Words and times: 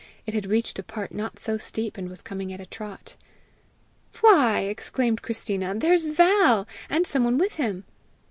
It 0.25 0.33
had 0.33 0.47
reached 0.47 0.79
a 0.79 0.83
part 0.83 1.13
not 1.13 1.37
so 1.37 1.59
steep, 1.59 1.95
and 1.95 2.09
was 2.09 2.23
coming 2.23 2.51
at 2.51 2.59
a 2.59 2.65
trot. 2.65 3.17
"Why!" 4.21 4.61
exclaimed 4.61 5.21
Christina, 5.21 5.75
"there's 5.77 6.05
Val! 6.05 6.67
and 6.89 7.05
some 7.05 7.23
one 7.23 7.37
with 7.37 7.57
him!" 7.57 7.83